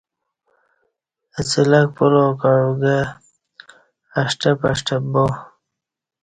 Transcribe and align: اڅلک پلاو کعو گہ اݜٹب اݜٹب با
اڅلک 1.37 1.87
پلاو 1.95 2.29
کعو 2.41 2.71
گہ 2.81 2.97
اݜٹب 4.19 4.59
اݜٹب 4.71 5.03
با 5.11 5.23